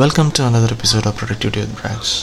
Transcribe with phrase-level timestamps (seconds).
[0.00, 2.14] Welcome to another episode of productivity with Prax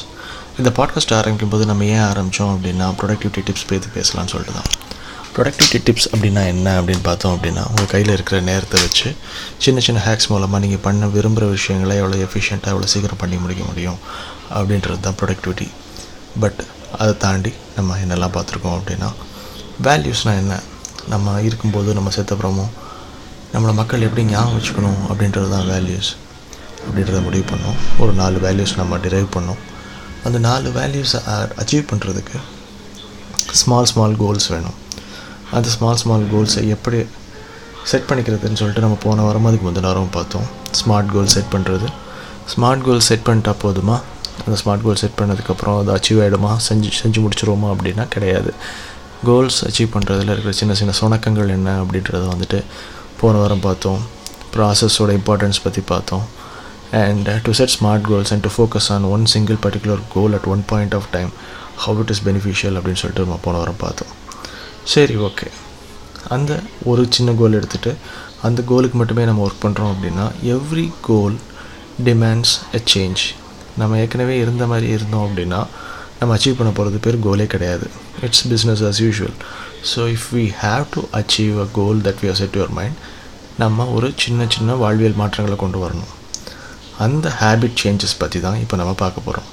[0.58, 4.70] இந்த podcast ஆரம்பிக்கும் போது நம்ம ஏன் ஆரம்பித்தோம் அப்படின்னா ப்ரொடக்டிவிட்டி டிப்ஸ் பற்றி பேசலாம்னு சொல்லிட்டு தான்.
[5.36, 9.10] ப்ரொடக்டிவிட்டி டிப்ஸ் அப்படின்னா என்ன அப்படின்னு பார்த்தோம் அப்படின்னா உங்கள் கையில் இருக்கிற நேரத்தை வச்சு
[9.58, 14.00] சின்ன சின்ன ஹேக்ஸ் மூலமாக நீங்கள் பண்ண விரும்புகிற விஷயங்களை எவ்வளோ எஃபிஷியண்ட்டாக எவ்வளோ சீக்கிரம் பண்ணி முடிக்க முடியும்
[14.54, 15.68] அப்படின்றது தான் ப்ரொடக்டிவிட்டி
[16.40, 16.62] பட்
[16.98, 19.10] அதை தாண்டி நம்ம என்னெல்லாம் பார்த்துருக்கோம் அப்படின்னா
[19.84, 20.54] வேல்யூஸ்னால் என்ன?
[21.08, 22.68] நம்ம இருக்கும்போது நம்ம செத்தப்புறமோ
[23.54, 26.10] நம்மளை மக்கள் எப்படி ஞாபகம் வச்சுக்கணும் அப்படின்றது தான் வேல்யூஸ்
[26.88, 27.78] அப்படின்றத முடிவு பண்ணோம்.
[28.00, 29.62] ஒரு நாலு வேல்யூஸ் நம்ம டிரைவ் பண்ணோம்.
[30.24, 31.20] அந்த நாலு வேல்யூஸை
[31.62, 32.38] அச்சீவ் பண்ணுறதுக்கு
[33.62, 34.78] ஸ்மால் ஸ்மால் கோல்ஸ் வேணும்.
[35.58, 37.00] அந்த ஸ்மால் ஸ்மால் கோல்ஸை எப்படி
[37.92, 40.48] செட் பண்ணிக்கிறதுன்னு சொல்லிட்டு நம்ம போன வாரமாக அதுக்கு முந்தின வாரம் பார்த்தோம்.
[40.80, 41.88] ஸ்மார்ட் கோல் செட் பண்ணுறது
[42.54, 43.96] ஸ்மார்ட் கோல் செட் பண்ணிட்டா போதுமா?
[44.46, 47.70] அந்த ஸ்மார்ட் கோல் செட் பண்ணதுக்கப்புறம் அது அச்சீவ் ஆகிடுமா செஞ்சு செஞ்சு முடிச்சிருவோமா?
[47.76, 48.52] அப்படின்னா கிடையாது.
[49.30, 52.60] கோல்ஸ் அச்சீவ் பண்ணுறதுல இருக்கிற சின்ன சின்ன சுணக்கங்கள் என்ன அப்படின்றத வந்துட்டு
[53.22, 54.02] போன வாரம் பார்த்தோம்.
[54.56, 56.26] ப்ராசஸோட இம்பார்ட்டன்ஸ் பற்றி பார்த்தோம்.
[56.92, 60.64] And to set smart goals and to focus on one single particular goal at one
[60.72, 61.32] point of time
[61.86, 64.12] how it is beneficial அப்படின்னு சொல்லிட்டு நம்ம போன வாரம் பார்த்தோம்.
[64.84, 65.48] சரி ஓகே
[66.36, 67.96] அந்த ஒரு சின்ன கோல் எடுத்துகிட்டு
[68.42, 71.36] அந்த கோலுக்கு மட்டுமே நம்ம ஒர்க் பண்ணுறோம் அப்படின்னா every goal
[72.08, 73.24] demands a change
[73.78, 75.66] நம்ம ஏற்கனவே இருந்த மாதிரி இருந்தோம் அப்படின்னா
[76.20, 77.88] நம்ம அச்சீவ் பண்ண போகிறது பேர் கோலே கிடையாது.
[78.22, 79.38] It's business as usual
[79.96, 82.96] so if we have to achieve a goal that we set your mind
[83.58, 86.14] நம்ம ஒரு சின்ன சின்ன வாழ்வியல் மாற்றங்களை கொண்டு வரணும்.
[87.06, 89.50] அந்த ஹேபிட் சேஞ்சஸ் பற்றி தான் இப்போ நம்ம பார்க்க போகிறோம்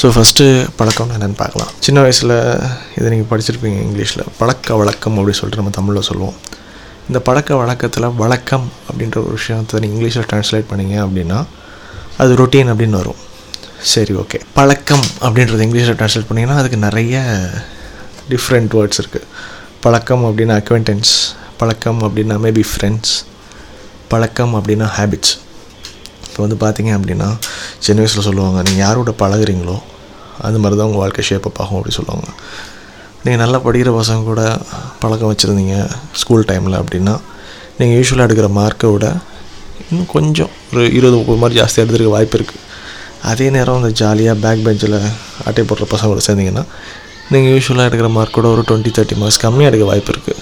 [0.00, 0.44] ஸோ ஃபஸ்ட்டு
[0.78, 1.68] பழக்கம்னு என்னென்னு பார்க்கலாம்.
[1.86, 2.32] சின்ன வயசில்
[2.98, 4.30] இதை நீங்கள் படிச்சிருப்பீங்க இங்கிலீஷில்.
[4.38, 6.38] பழக்க வழக்கம் அப்படி சொல்லிட்டு நம்ம தமிழில் சொல்லுவோம்.
[7.12, 11.38] இந்த பழக்க வழக்கத்தில் வழக்கம் அப்படின்ற ஒரு விஷயத்தை நீங்கள் இங்கிலீஷில் ட்ரான்ஸ்லேட் பண்ணீங்க அப்படின்னா
[12.22, 13.20] அது ரொட்டீன் அப்படின்னு வரும்.
[13.92, 17.16] சரி ஓகே பழக்கம் அப்படின்றது இங்கிலீஷில் ட்ரான்ஸ்லேட் பண்ணிங்கன்னா அதுக்கு நிறைய
[18.32, 19.28] டிஃப்ரெண்ட் வேர்ட்ஸ் இருக்குது
[19.84, 21.12] பழக்கம் அப்படின்னா அக்வெண்டன்ஸ்
[21.60, 23.14] பழக்கம் அப்படின்னா மேபி ஃப்ரெண்ட்ஸ்
[24.12, 25.34] பழக்கம் அப்படின்னா ஹேபிட்ஸ்
[26.28, 27.28] இப்போ வந்து பார்த்தீங்க அப்படின்னா
[27.86, 29.76] சின்ன வயசில் சொல்லுவாங்க நீங்கள் யாரோட பழகுறீங்களோ
[30.48, 32.28] அது மாதிரி தான் உங்கள் வாழ்க்கை ஷேப்பப் ஆகும் அப்படி சொல்லுவாங்க.
[33.24, 34.42] நீங்கள் நல்லா படிக்கிற பசங்க கூட
[35.00, 35.76] பழக்கம் வச்சுருந்தீங்க
[36.20, 37.14] ஸ்கூல் டைமில் அப்படின்னா
[37.78, 39.06] நீங்கள் யூஸ்வலாக எடுக்கிற மார்க்கை விட
[39.82, 42.60] இன்னும் கொஞ்சம் ஒரு இருபது முப்பது மார்க் ஜாஸ்தியாக எடுத்துருக்க வாய்ப்பு இருக்குது
[43.24, 44.96] அதே நேரம் அந்த ஜாலியாக பேக் பெஞ்சில்
[45.44, 46.64] அட்டை போடுற பசங்க கூட சேர்ந்தீங்கன்னா
[47.32, 50.40] நீங்கள் யூஸ்வலாக எடுக்கிற மார்க் கூட ஒரு டுவெண்ட்டி தேர்ட்டி மார்க்ஸ் கம்மியாக எடுக்க வாய்ப்பு இருக்குது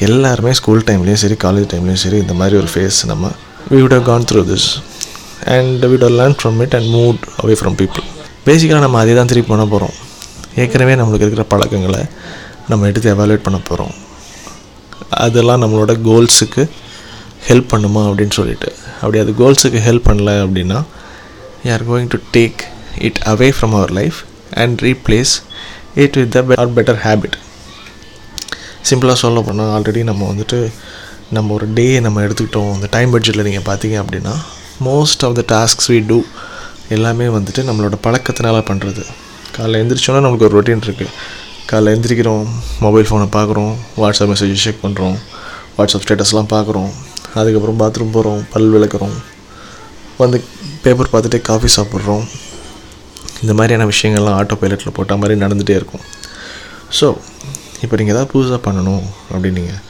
[0.00, 3.26] எல்லாருமே ஸ்கூல் டைம்லேயும் சரி காலேஜ் டைம்லேயும் சரி இந்த மாதிரி ஒரு ஃபேஸ் நம்ம
[3.72, 4.68] we would have gone through this
[5.48, 8.06] and we would learn from it and move away from people
[8.46, 9.94] பேசிக்கலாக நம்ம அதே தான் திருப்பி பண்ண போகிறோம்
[10.56, 12.04] ஏற்கனவே நம்மளுக்கு இருக்கிற பழக்கங்களை
[12.68, 13.94] நம்ம எடுத்து எவாலுவேட் பண்ண போகிறோம்
[15.10, 16.70] அதெல்லாம் நம்மளோட கோல்ஸுக்கு
[17.48, 18.72] ஹெல்ப் பண்ணுமா அப்படின்னு சொல்லிட்டு.
[19.00, 20.84] அப்படி அது கோல்ஸுக்கு ஹெல்ப் பண்ணல அப்படின்னா
[21.72, 22.60] are going to take
[22.98, 24.14] it away from our life
[24.54, 25.32] and replace
[25.94, 27.36] it with the are better habit
[28.90, 30.72] சிம்பிளாக சொல்ல போனால் ஆல்ரெடி நம்ம வந்துட்டு
[31.30, 32.72] நம்ம ஒரு டே நம்ம எடுத்துக்கிட்டோம்.
[32.74, 34.34] அந்த டைம் பட்ஜெட்டில் நீங்கள் பார்த்தீங்க அப்படின்னா
[34.84, 36.22] most of the tasks we do
[36.88, 39.04] எல்லாமே வந்துட்டு நம்மளோட பழக்கத்தினால பண்ணுறது
[39.56, 41.12] காலைல எழுந்திரிச்சோன்னா நமக்கு ஒரு ரொட்டீன் இருக்குது
[41.70, 42.44] காலைல எழுந்திரிக்கிறோம்
[42.84, 45.16] மொபைல் ஃபோனை பார்க்குறோம் வாட்ஸ்அப் மெசேஜ் செக் பண்ணுறோம்
[45.76, 46.90] வாட்ஸ்அப் ஸ்டேட்டஸ்லாம் பார்க்குறோம்.
[47.40, 49.14] அதுக்கப்புறம் பாத்ரூம் போகிறோம் பல் விளக்குறோம்.
[50.22, 50.38] வந்து
[50.84, 52.24] பேப்பர் பார்த்துட்டே காஃபி சாப்பிட்றோம்.
[53.42, 56.04] இந்த மாதிரியான விஷயங்கள்லாம் ஆட்டோ பைலட்டில் போட்ட மாதிரி நடந்துகிட்டே இருக்கும்.
[56.98, 57.06] ஸோ
[57.84, 59.80] இப்போ நீங்கள் எதாவது புதுசாக பண்ணணும் அப்படின்னு நீங்கள்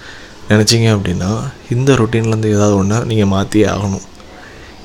[0.53, 1.31] நினச்சிங்க அப்படின்னா
[1.75, 4.07] இந்த ரொட்டீன்லேருந்து ஏதாவது ஒன்று நீங்கள் மாற்றியே ஆகணும்.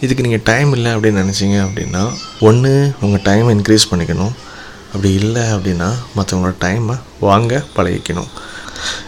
[0.05, 2.03] இதுக்கு நீங்கள் டைம் இல்லை அப்படின்னு நினச்சிங்க அப்படின்னா
[2.49, 2.73] ஒன்று
[3.05, 4.35] உங்கள் டைம் இன்க்ரீஸ் பண்ணிக்கணும்.
[4.91, 6.95] அப்படி இல்லை அப்படின்னா மற்றவங்களோட டைமை
[7.27, 8.29] வாங்க பழகிக்கணும்.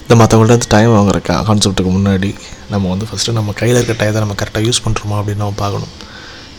[0.04, 1.18] இந்த மற்றவங்கள்ட்ட டைம் வாங்குற
[1.48, 2.30] கான்செப்ட்டுக்கு முன்னாடி
[2.74, 5.94] நம்ம வந்து ஃபஸ்ட்டு நம்ம கையில் இருக்க டயத்தை நம்ம கரெக்டாக யூஸ் பண்ணுறோமா அப்படின்னு நம்ம பார்க்கணும்.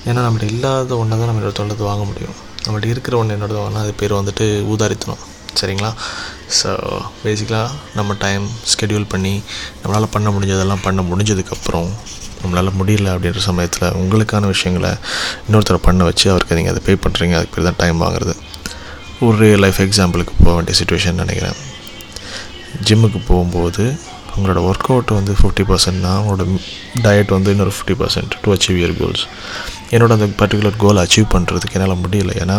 [0.08, 2.36] ஏன்னா நம்மள்ட்ட இல்லாத ஒன்றை தான் நம்ம இன்னொருத்தவங்களது வாங்க முடியும்.
[2.64, 5.22] நம்மள்ட்ட இருக்கிற ஒன்று என்னோட வாங்கினா அது பேர் வந்துட்டு ஊதாரித்தனம்.
[5.58, 5.90] சரிங்களா?
[6.58, 6.70] ஸோ
[7.22, 9.34] பேசிக்கலாக நம்ம டைம் ஸ்கெடியூல் பண்ணி
[9.80, 11.90] நம்மளால் பண்ண முடிஞ்சதெல்லாம் பண்ண முடிஞ்சதுக்கப்புறம்
[12.42, 14.92] நம்மளால் முடியல அப்படின்ற சமயத்தில் உங்களுக்கான விஷயங்களை
[15.46, 18.34] இன்னொருத்தரை பண்ண வச்சு அவருக்கு நீங்கள் அதை பே பண்ணுறீங்க அதுக்கு பேர் தான் டைம் வாங்குறது.
[19.24, 21.56] ஒரு ரியல் லைஃப் எக்ஸாம்பிளுக்கு போக வேண்டிய சுச்சுவேஷன் நினைக்கிறேன்.
[22.88, 23.84] ஜிம்முக்கு போகும்போது
[24.34, 26.44] உங்களோட ஒர்க் அவுட் வந்து ஃபிஃப்டி பர்சன்ட்னா உங்களோட
[27.04, 29.24] டயட் வந்து இன்னொரு fifty percent to achieve year goals
[29.94, 32.32] என்னோட அந்த பர்டிகுலர் கோல் அச்சீவ் பண்ணுறதுக்கு என்னால் முடியல.
[32.44, 32.56] ஏன்னா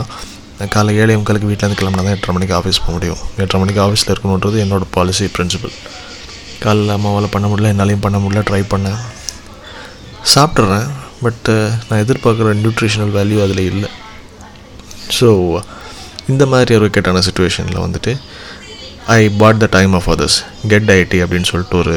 [0.59, 3.21] நான் காலை ஏழை முக்காலுக்கு வீட்டிலேருந்து கிளம்புனா தான் எட்டரை மணிக்கு ஆஃபீஸ் போக முடியும்.
[3.43, 5.75] எட்டரை மணிக்கு ஆஃபீஸில் இருக்கணுன்றது என்னோடய பாலிசி பிரின்சிபல்
[6.63, 8.99] காலைல அம்மாவால் பண்ண முடியல என்னாலையும் பண்ண முடியல ட்ரை பண்ணேன்.
[10.35, 10.87] சாப்பிட்றேன்
[11.25, 11.55] பட்டு
[11.87, 13.89] நான் எதிர்பார்க்குற நியூட்ரிஷனல் வேல்யூ அதில் இல்லை.
[15.19, 15.29] ஸோ
[16.31, 18.13] இந்த மாதிரி ஒரு கெட்டான சுச்சுவேஷனில் வந்துட்டு
[19.19, 20.39] I put the time of others
[20.71, 21.95] get it அப்படின்னு சொல்லிட்டு ஒரு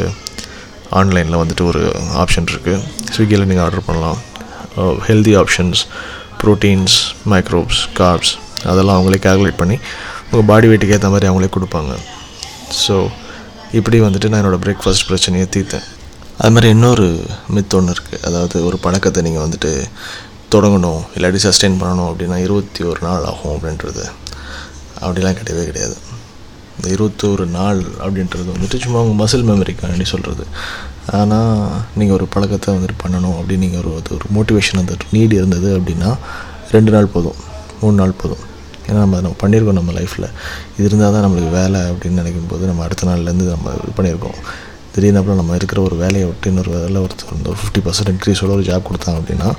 [1.01, 1.83] ஆன்லைனில் வந்துட்டு ஒரு
[2.23, 2.83] ஆப்ஷன் இருக்குது
[3.15, 4.19] ஸ்விக்கியில் நீங்கள் ஆர்டர் பண்ணலாம்.
[5.09, 5.83] Healthy options
[6.43, 6.97] proteins
[7.33, 8.33] microbes carbs
[8.71, 9.77] அதெல்லாம் அவங்களே கால்குலேட் பண்ணி
[10.31, 11.93] உங்கள் பாடி வெயிட்டுக்கு ஏற்ற மாதிரி அவங்களே கொடுப்பாங்க.
[12.85, 12.95] ஸோ
[13.79, 15.87] இப்படி வந்துட்டு நான் என்னோடய பிரேக்ஃபாஸ்ட் பிரச்சனையை தீர்த்தேன்.
[16.41, 17.07] அது மாதிரி இன்னொரு
[17.57, 19.73] மித் ஒன்று இருக்குது அதாவது ஒரு பழக்கத்தை நீங்கள் வந்துட்டு
[20.55, 24.05] தொடங்கணும் இல்லாட்டி சஸ்டெயின் பண்ணணும் அப்படின்னா இருபத்தி ஒரு நாள் ஆகும் அப்படின்றது.
[25.03, 25.97] அப்படிலாம் கிடையவே கிடையாது.
[26.77, 30.45] இந்த இருபத்தோரு நாள் அப்படின்றது வந்துட்டு சும்மா உங்கள் மசில் மெமரிக்காண்டி சொல்கிறது
[31.19, 31.53] ஆனால்
[31.99, 36.11] நீங்கள் ஒரு பழக்கத்தை வந்துட்டு பண்ணணும் அப்படின்னு நீங்கள் ஒரு அது ஒரு மோட்டிவேஷன் அந்த நீடு இருந்தது அப்படின்னா
[36.75, 37.39] ரெண்டு நாள் போதும்
[37.81, 38.45] மூணு நாள் போதும்.
[38.87, 40.29] ஏன்னா நம்ம நம்ம பண்ணியிருக்கோம் நம்ம லைஃப்பில்
[40.77, 44.39] இது இருந்தால் தான் நம்மளுக்கு வேலை அப்படின்னு நினைக்கும் போது நம்ம அடுத்த நாள்லேருந்து நம்ம இது பண்ணியிருக்கோம்.
[44.95, 48.53] திடீர்னு அப்புறம் நம்ம இருக்கிற ஒரு வேலையை விட்டு இன்னொரு வேலை ஒருத்தர் வந்து ஒரு ஃபிஃப்டி பர்சன்ட் இன்க்ரீஸோட
[48.59, 49.51] ஒரு ஜாப் கொடுத்தாங்க அப்படின்னா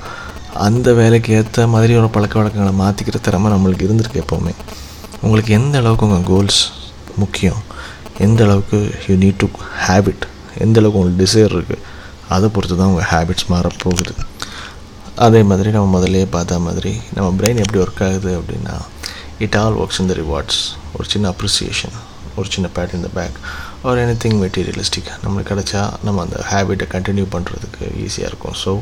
[0.66, 4.54] அந்த வேலைக்கு ஏற்ற மாதிரி ஒரு பழக்க வழக்கங்களை மாற்றிக்கிற திறமை நம்மளுக்கு இருந்திருக்கு எப்போவுமே.
[5.24, 6.60] உங்களுக்கு எந்த அளவுக்கு உங்கள் கோல்ஸ்
[7.22, 7.60] முக்கியம்?
[8.18, 8.78] எந்த அளவுக்கு
[9.08, 9.48] யூ நீட் டு
[9.86, 10.24] ஹேபிட்
[10.64, 11.84] எந்த அளவுக்கு உங்களுக்கு டிசைர் இருக்குது
[12.28, 14.14] அதை பொறுத்து தான் உங்கள் ஹேபிட்ஸ் மாறப்போகுது
[15.26, 18.74] அதே மாதிரி நம்ம முதலே பார்த்த மாதிரி நம்ம பிரெயின் எப்படி ஒர்க் ஆகுது அப்படின்னா
[19.38, 20.60] it all works in the rewards
[20.96, 21.96] ஒரு சின்ன அப்ரிசியேஷன்
[22.34, 23.36] ஒரு சின்ன பேட் இன் த பேக்
[23.82, 28.56] ஒரு எனி திங் மெட்டீரியலிஸ்டிக் நம்மளுக்கு கிடச்சா நம்ம அந்த ஹேபிட்டை கண்டினியூ பண்ணுறதுக்கு ஈஸியாக இருக்கும்.
[28.64, 28.72] So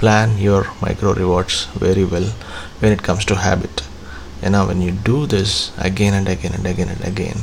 [0.00, 2.30] plan your micro rewards very well
[2.80, 3.80] when it comes to habit
[4.48, 5.54] ஏன்னா when you do this
[5.88, 7.42] again and again and again and again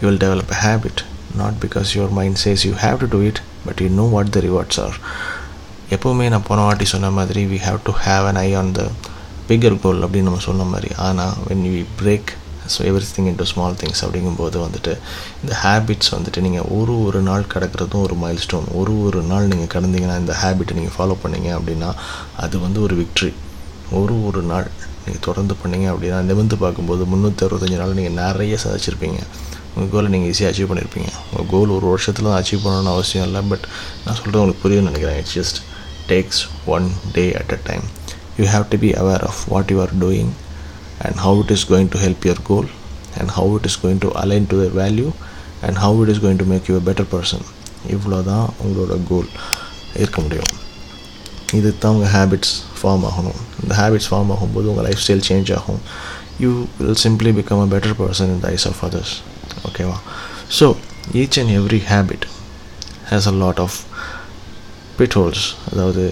[0.00, 1.02] you will develop a habit
[1.36, 4.40] not because your mind says you have to do it but you know what the
[4.40, 4.98] rewards are
[5.96, 8.82] எப்போவுமே நான் போன வாட்டி சொன்ன மாதிரி we have to have an eye on the
[9.48, 10.88] bigger goal அப்படின்னு நம்ம சொன்ன மாதிரி.
[11.06, 12.30] ஆனால் when you break
[12.72, 12.78] so
[13.16, 14.92] everything into small things அப்படிங்கும்போது வந்துட்டு
[15.42, 19.72] இந்த ஹேபிட்ஸ் வந்துட்டு நீங்கள் ஒரு ஒரு நாள் கிடக்கிறதும் ஒரு மைல் ஸ்டோன் ஒரு ஒரு நாள் நீங்கள்
[19.74, 21.90] கடந்தீங்கன்னா இந்த ஹேபிட்டை நீங்கள் ஃபாலோ பண்ணீங்க அப்படின்னா
[22.36, 23.32] அது வந்து ஒரு விக்ட்ரி
[23.90, 24.68] ஒரு ஒரு நாள்.
[25.08, 29.20] நீங்கள் தொடர்ந்து பண்ணீங்க அப்படின்னா நிமிர்ந்து பார்க்கும்போது முந்நூற்றி அறுபத்தஞ்சு நாள் நீங்கள் நிறைய சாதிச்சிருப்பீங்க.
[29.74, 33.40] உங்கள் கோலை நீங்கள் ஈஸியாக அச்சீவ் பண்ணியிருப்பீங்க உங்கள் கோல் ஒரு வருஷத்தில் தான் அச்சீவ் பண்ணணும்னு அவசியம் இல்லை
[33.50, 33.64] பட்
[34.04, 35.18] நான் சொல்கிறது உங்களுக்கு புரியும்னு நினைக்கிறேன்.
[35.22, 35.58] It's just
[36.10, 36.40] takes
[36.74, 37.84] one day at a time
[38.38, 40.32] you have to be aware of what you are doing
[41.06, 42.68] and how it is going to help your goal
[43.20, 45.08] and how it is going to align to the value
[45.66, 47.44] and how it is going to make you a better person
[47.96, 49.28] இவ்வளோ தான் உங்களோட கோல்
[50.02, 50.52] இருக்க முடியும்.
[51.56, 53.38] இது தான் உங்கள் habits form ஆகணும்.
[53.62, 55.80] இந்த ஹேபிட்ஸ் ஃபார்ம் ஆகும்போது உங்கள் லைஃப் ஸ்டைல் சேஞ்ச் ஆகும்
[56.44, 56.50] you
[56.80, 59.14] will simply become a better person in the eyes of others
[59.68, 59.96] ஓகேவா
[60.58, 60.66] so
[61.20, 62.26] each and every habit
[63.10, 63.78] has a lot of
[65.00, 66.04] pit holes அதாவது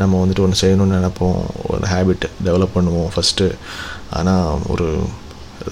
[0.00, 1.38] நம்ம வந்துட்டு ஒன்று செய்யணும்னு நினைப்போம்.
[1.72, 3.46] ஒரு ஹேபிட் டெவலப் பண்ணுவோம் ஃபஸ்ட்டு
[4.18, 4.88] ஆனால் ஒரு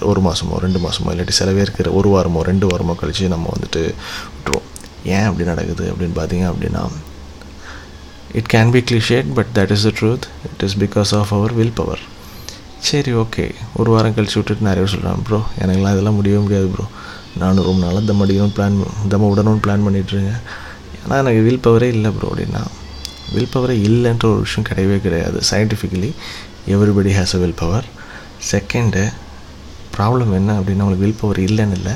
[0.09, 3.83] ஒரு மாதமோ ரெண்டு மாதமோ இல்லாட்டி சில இருக்கிற ஒரு வாரமோ ரெண்டு வாரமோ கழித்து நம்ம வந்துட்டு
[4.33, 4.67] விட்டுருவோம்.
[5.15, 6.81] ஏன் அப்படி நடக்குது அப்படின்னு பார்த்தீங்க அப்படின்னா
[8.33, 11.99] it can be cliched but that is the truth it is because of our willpower
[12.79, 16.85] சரி ஓகே ஒரு வாரம் கழிச்சு விட்டுட்டு நிறைய பேர் சொல்கிறான் ப்ரோ எனக்குலாம் இதெல்லாம் முடியவே முடியாது ப்ரோ
[17.37, 18.77] நானும் ரொம்ப நாளாக தம் அடிக்கணும் பிளான்
[19.07, 20.41] தம் விடணும்னு பிளான் பண்ணிட்டுருக்கேன்
[21.09, 22.61] ஆனால் எனக்கு வில் பவரே இல்லை ப்ரோ அப்படின்னா.
[23.33, 25.41] வில் பவரே இல்லைன்ற ஒரு விஷயம் கிடையவே கிடையாது.
[25.51, 26.13] Scientifically
[26.67, 27.85] everybody has a willpower
[28.51, 29.03] second
[29.97, 31.91] problem என்ன அப்படின்னா உங்களுக்கு வில் பவர் இல்லைன்னு இல்லை.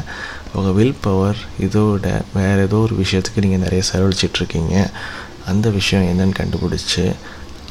[0.54, 4.90] உங்கள் வில் பவர் இதோட வேறு ஏதோ ஒரு விஷயத்துக்கு நீங்கள் நிறைய செலவழிச்சிட்ருக்கீங்க
[5.52, 7.06] அந்த விஷயம் என்னன்னு கண்டுபிடிச்சி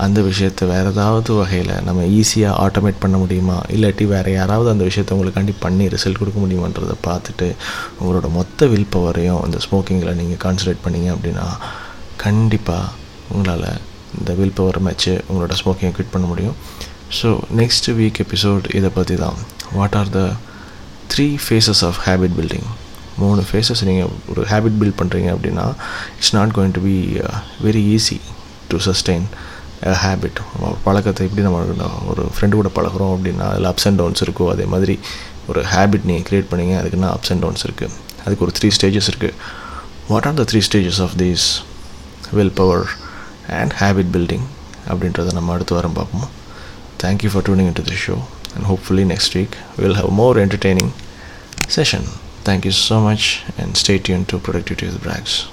[0.04, 3.56] அந்த விஷயத்தை வேறு ஏதாவது வகையில் நம்ம ஈஸியாக ஆட்டோமேட் பண்ண முடியுமா?
[3.75, 7.49] இல்லாட்டி வேறு யாராவது அந்த விஷயத்தை உங்களுக்காண்டி பண்ணி ரிசல்ட் கொடுக்க முடியுமான்றதை பார்த்துட்டு
[8.00, 11.46] உங்களோட மொத்த வில் பவரையும் அந்த ஸ்மோக்கிங்கில் நீங்கள் கான்சன்ட்ரேட் பண்ணீங்க அப்படின்னா
[12.25, 12.87] கண்டிப்பாக
[13.34, 13.68] உங்களால்
[14.18, 16.56] இந்த வில் பவர் மேட்ச்சு உங்களோட ஸ்மோக்கிங்கை குவிட் பண்ண முடியும்.
[17.18, 17.28] ஸோ
[17.60, 19.38] நெக்ஸ்ட் வீக் எபிசோட் இதை பற்றி தான்
[19.78, 20.22] what are the
[21.12, 22.68] three phases of habit building
[23.22, 25.64] மூணு ஃபேஸஸ் நீங்கள் ஒரு ஹேபிட் பில்ட் பண்ணுறீங்க அப்படின்னா
[26.18, 26.96] it's not going to be
[27.66, 28.18] very easy
[28.70, 29.26] to sustain
[30.04, 30.38] habit
[30.86, 31.60] பழக்கத்தை எப்படி நம்ம
[32.12, 34.96] ஒரு ஃப்ரெண்டு கூட பழகிறோம் அப்படின்னா அதில் அப்ஸ் அண்ட் டவுன்ஸ் இருக்கோ அதே மாதிரி
[35.50, 39.36] ஒரு ஹேபிட் நீங்கள் க்ரியேட் பண்ணிங்க அதுக்குன்னா அப்ஸ் அண்ட் டவுன்ஸ் இருக்குது அதுக்கு ஒரு த்ரீ ஸ்டேஜஸ் இருக்குது
[40.10, 41.46] what are the three stages of these
[42.60, 42.86] willpower
[43.60, 44.46] and habit building
[44.90, 46.26] அப்படின்றத நம்ம அடுத்து வாரம் பார்ப்போம்.
[47.04, 48.16] Thank you for tuning to the show
[48.56, 50.92] and hopefully next week will have more entertaining
[51.68, 52.04] session.
[52.42, 55.47] Thank you so much and stay tuned to Productivity with Brags.